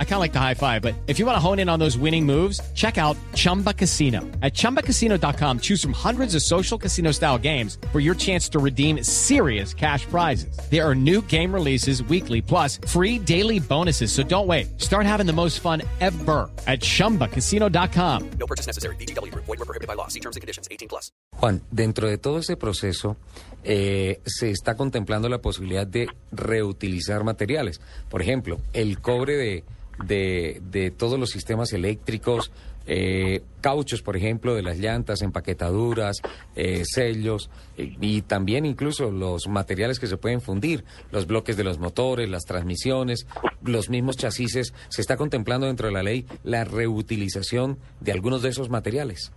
[0.00, 1.78] I kind of like the high five, but if you want to hone in on
[1.78, 4.22] those winning moves, check out Chumba Casino.
[4.42, 9.04] At ChumbaCasino.com, choose from hundreds of social casino style games for your chance to redeem
[9.04, 10.58] serious cash prizes.
[10.68, 14.10] There are new game releases weekly, plus free daily bonuses.
[14.10, 14.80] So don't wait.
[14.80, 18.30] Start having the most fun ever at ChumbaCasino.com.
[18.40, 18.96] No purchase necessary.
[18.96, 19.32] BGW.
[19.32, 20.08] Void were prohibited by law.
[20.08, 20.66] See terms and conditions.
[20.72, 21.12] 18 plus.
[21.40, 23.16] Juan, dentro de todo ese proceso,
[23.62, 27.80] eh, se está contemplando la posibilidad de reutilizar materiales.
[28.08, 29.64] Por ejemplo, el cobre de,
[30.04, 32.52] de, de todos los sistemas eléctricos,
[32.90, 36.22] eh, cauchos, por ejemplo, de las llantas, empaquetaduras,
[36.56, 41.64] eh, sellos eh, y también incluso los materiales que se pueden fundir, los bloques de
[41.64, 43.26] los motores, las transmisiones,
[43.62, 44.72] los mismos chasis.
[44.88, 49.32] Se está contemplando dentro de la ley la reutilización de algunos de esos materiales.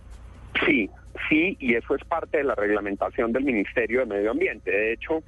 [0.64, 0.88] Sí,
[1.28, 4.70] sí, y eso es parte de la reglamentación del Ministerio de Medio Ambiente.
[4.70, 5.22] De hecho,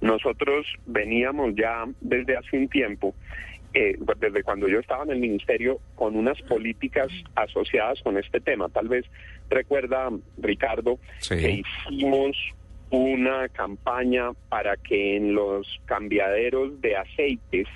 [0.00, 3.14] nosotros veníamos ya desde hace un tiempo,
[3.76, 8.70] eh, desde cuando yo estaba en el Ministerio, con unas políticas asociadas con este tema.
[8.70, 9.04] Tal vez
[9.50, 11.36] recuerda, Ricardo, Sí.
[11.36, 12.34] que hicimos
[12.88, 17.68] una campaña para que en los cambiaderos de aceites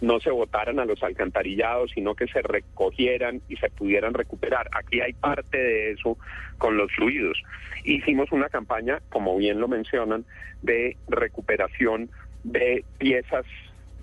[0.00, 4.70] no se botaran a los alcantarillados, sino que se recogieran y se pudieran recuperar.
[4.72, 6.16] Aquí hay parte de eso
[6.56, 7.42] con los fluidos.
[7.84, 10.24] Hicimos una campaña, como bien lo mencionan,
[10.62, 12.08] de recuperación
[12.42, 13.44] de piezas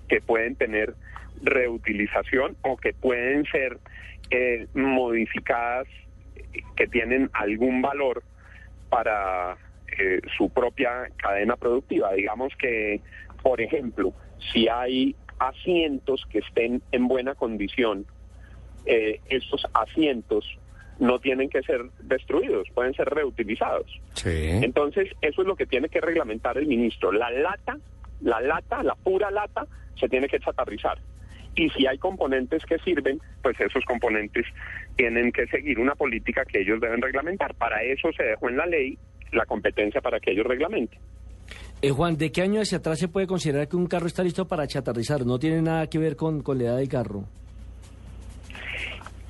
[0.08, 0.94] que pueden tener
[1.42, 3.78] reutilización o que pueden ser
[4.30, 5.86] eh, modificadas,
[6.76, 8.22] que tienen algún valor
[8.88, 9.56] para
[9.98, 12.12] eh, su propia cadena productiva.
[12.12, 13.00] Digamos que,
[13.42, 14.12] por ejemplo,
[14.52, 18.06] si hay asientos que estén en buena condición,
[18.86, 20.58] eh, estos asientos
[20.98, 23.90] no tienen que ser destruidos, pueden ser reutilizados.
[24.14, 24.50] Sí.
[24.62, 27.10] Entonces, eso es lo que tiene que reglamentar el ministro.
[27.10, 27.78] La lata,
[28.20, 29.66] la lata, la pura lata,
[29.98, 30.98] se tiene que chatarrizar.
[31.56, 34.46] Y si hay componentes que sirven, pues esos componentes
[34.96, 37.54] tienen que seguir una política que ellos deben reglamentar.
[37.54, 38.98] Para eso se dejó en la ley
[39.32, 40.98] la competencia para que ellos reglamenten.
[41.82, 44.46] Eh, Juan, ¿de qué año hacia atrás se puede considerar que un carro está listo
[44.46, 45.24] para chatarrizar?
[45.24, 47.24] No tiene nada que ver con, con la edad del carro.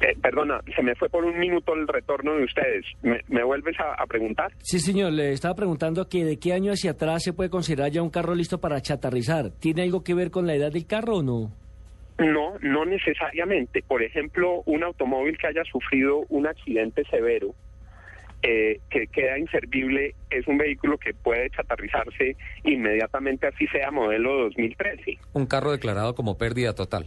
[0.00, 2.86] Eh, perdona, se me fue por un minuto el retorno de ustedes.
[3.03, 4.50] ¿Me, me vuelves a, a preguntar?
[4.62, 8.03] Sí, señor, le estaba preguntando que de qué año hacia atrás se puede considerar ya
[8.03, 9.50] un carro listo para chatarrizar.
[9.50, 11.53] ¿Tiene algo que ver con la edad del carro o no?
[12.20, 13.82] No, no necesariamente.
[13.82, 17.54] Por ejemplo, un automóvil que haya sufrido un accidente severo,
[18.42, 25.19] eh, que queda inservible, es un vehículo que puede chatarrizarse inmediatamente, así sea modelo 2013.
[25.32, 27.06] Un carro declarado como pérdida total.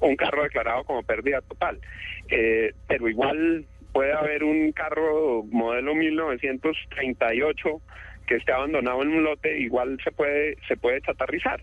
[0.00, 1.80] Un carro declarado como pérdida total.
[2.28, 7.80] Eh, pero igual puede haber un carro modelo 1938
[8.26, 11.62] que esté abandonado en un lote, igual se puede, se puede chatarrizar.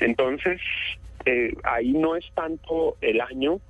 [0.00, 0.60] Entonces,
[1.26, 3.60] eh, ahí no es tanto el año,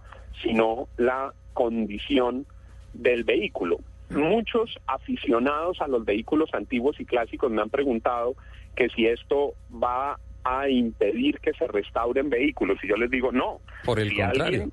[0.43, 2.47] sino la condición
[2.95, 3.79] del vehículo.
[4.11, 8.35] Muchos aficionados a los vehículos antiguos y clásicos me han preguntado
[8.75, 12.79] que si esto va a impedir que se restauren vehículos.
[12.83, 13.61] Y yo les digo, no.
[13.85, 14.45] Por el Si contrario.
[14.45, 14.73] alguien-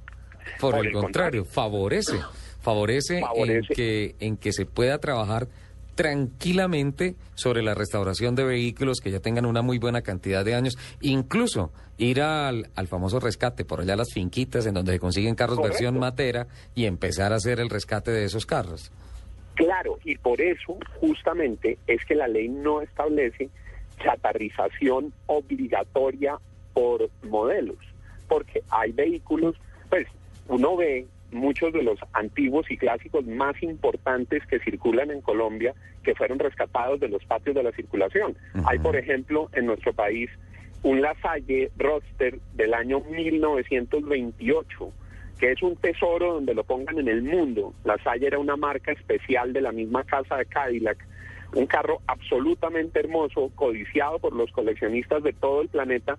[0.60, 2.18] Por, por el, el contrario, favorece.
[2.62, 3.58] Favorece, Favorece.
[3.70, 5.48] En, que, en que se pueda trabajar
[5.98, 10.78] tranquilamente sobre la restauración de vehículos que ya tengan una muy buena cantidad de años.
[11.02, 15.34] Incluso ir al, al famoso rescate, por allá a las finquitas en donde se consiguen
[15.34, 15.74] carros Correcto.
[15.74, 18.92] versión matera y empezar a hacer el rescate de esos carros.
[19.56, 23.50] Claro, y por eso justamente es que la ley no establece
[24.04, 26.38] chatarrización obligatoria
[26.74, 27.80] por modelos,
[28.28, 29.56] porque hay vehículos,
[29.90, 30.06] pues
[30.48, 35.74] uno ve muchos de los antiguos y clásicos más importantes que circulan en Colombia
[36.04, 38.36] que fueron rescatados de los patios de la circulación.
[38.66, 40.30] Hay, por ejemplo, en nuestro país
[40.84, 44.94] un Lasalle Roadster del año 1928
[45.38, 47.74] que es un tesoro donde lo pongan en el mundo.
[47.84, 50.98] La Salle era una marca especial de la misma casa de Cadillac,
[51.54, 56.18] un carro absolutamente hermoso, codiciado por los coleccionistas de todo el planeta,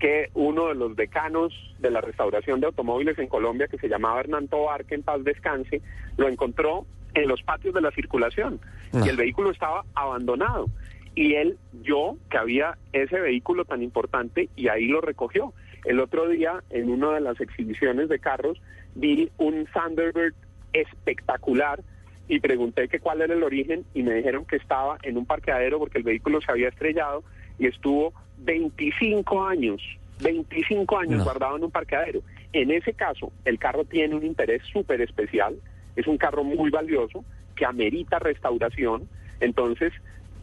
[0.00, 4.20] que uno de los decanos de la restauración de automóviles en Colombia, que se llamaba
[4.20, 5.82] Hernán Tobar, que en paz descanse,
[6.16, 8.60] lo encontró en los patios de la circulación
[8.92, 9.02] Ah.
[9.04, 10.66] y el vehículo estaba abandonado.
[11.14, 15.52] Y él, yo, que había ese vehículo tan importante, y ahí lo recogió.
[15.84, 18.60] El otro día, en una de las exhibiciones de carros,
[18.94, 20.34] vi un Thunderbird
[20.72, 21.80] espectacular
[22.28, 25.78] y pregunté que cuál era el origen y me dijeron que estaba en un parqueadero
[25.78, 27.24] porque el vehículo se había estrellado
[27.60, 29.80] y estuvo 25 años,
[30.20, 31.24] 25 años No.
[31.24, 32.22] guardado en un parqueadero.
[32.52, 35.54] En ese caso, el carro tiene un interés súper especial,
[35.94, 37.24] es un carro muy valioso
[37.54, 39.06] que amerita restauración,
[39.40, 39.92] entonces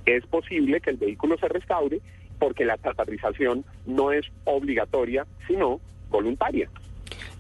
[0.06, 2.00] es posible que el vehículo se restaure
[2.40, 6.70] porque la chatarrización no es obligatoria, sino voluntaria.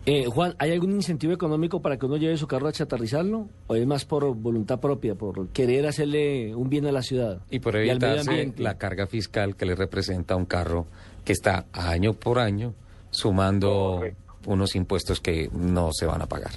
[0.09, 3.50] Eh, Juan, ¿hay algún incentivo económico para que uno lleve su carro a chatarrizarlo?
[3.68, 7.42] ¿O es más por voluntad propia, por querer hacerle un bien a la ciudad?
[7.50, 8.63] Y por evitarse ambiente?
[8.63, 10.88] la carga fiscal que le representa un carro
[11.25, 12.74] que está año por año
[13.09, 14.33] sumando Correcto.
[14.45, 16.51] unos impuestos que no se van a pagar.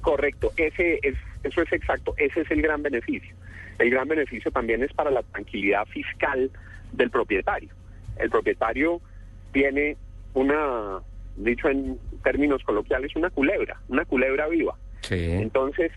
[0.00, 3.34] Correcto, ese es, eso es exacto, ese es el gran beneficio.
[3.78, 6.50] El gran beneficio también es para la tranquilidad fiscal
[6.92, 7.68] del propietario.
[8.16, 9.02] El propietario
[9.52, 9.98] tiene
[10.32, 11.00] una,
[11.36, 14.74] dicho en términos coloquiales, una culebra, una culebra viva.
[15.02, 15.14] Sí.
[15.30, 15.92] Entonces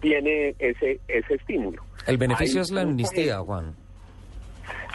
[0.00, 1.82] tiene ese ese estímulo.
[2.06, 3.74] El beneficio Hay es la amnistía, gente- Juan.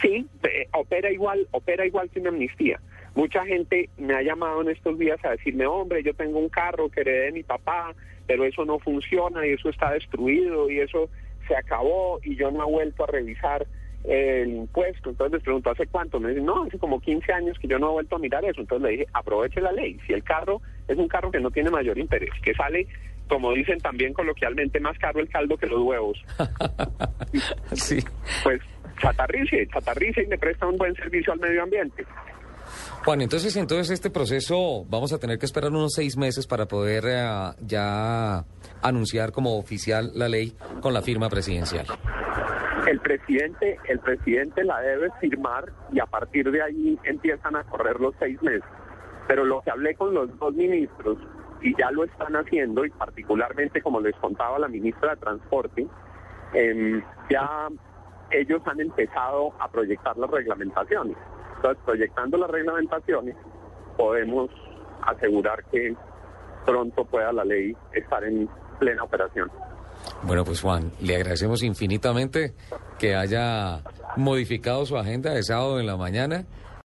[0.01, 2.80] Sí, eh, opera igual, opera igual que una amnistía.
[3.15, 6.89] Mucha gente me ha llamado en estos días a decirme, hombre, yo tengo un carro
[6.89, 7.94] que heredé de mi papá,
[8.27, 11.09] pero eso no funciona y eso está destruido y eso
[11.48, 13.65] se acabó y yo no he vuelto a revisar
[14.07, 15.09] el impuesto.
[15.09, 16.19] Entonces les pregunto, ¿hace cuánto?
[16.19, 18.61] Me dicen, no, hace como 15 años que yo no he vuelto a mirar eso.
[18.61, 19.97] Entonces le dije, aproveche la ley.
[20.05, 22.87] Si el carro es un carro que no tiene mayor interés, que sale,
[23.27, 26.17] como dicen también coloquialmente, más caro el caldo que los huevos,
[27.73, 27.99] sí.
[28.43, 28.61] pues
[29.01, 32.05] chatarrice, chatarrice y le presta un buen servicio al medio ambiente.
[33.03, 37.03] Juan, entonces, entonces este proceso vamos a tener que esperar unos seis meses para poder
[37.07, 38.45] eh, ya
[38.81, 41.85] anunciar como oficial la ley con la firma presidencial.
[42.87, 47.99] El presidente, el presidente la debe firmar y a partir de ahí empiezan a correr
[47.99, 48.63] los seis meses.
[49.27, 51.17] Pero lo que hablé con los dos ministros
[51.61, 55.87] y ya lo están haciendo y particularmente como les contaba la ministra de Transporte,
[56.53, 57.69] em, ya
[58.29, 61.17] ellos han empezado a proyectar las reglamentaciones.
[61.55, 63.35] Entonces, proyectando las reglamentaciones,
[63.97, 64.51] podemos
[65.01, 65.95] asegurar que
[66.65, 68.47] pronto pueda la ley estar en
[68.79, 69.49] plena operación.
[70.23, 72.53] Bueno, pues Juan, le agradecemos infinitamente
[72.97, 73.83] que haya
[74.15, 76.45] modificado su agenda de sábado en la mañana